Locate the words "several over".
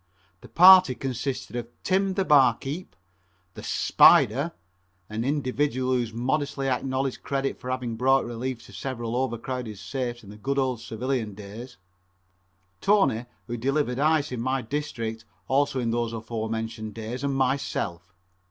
8.73-9.37